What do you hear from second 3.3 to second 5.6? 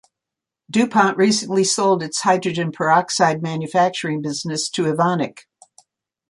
manufacturing business to Evonik.